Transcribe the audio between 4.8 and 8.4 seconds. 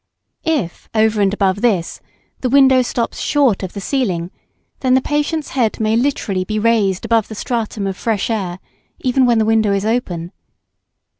the patient's head may literally be raised above the stratum of fresh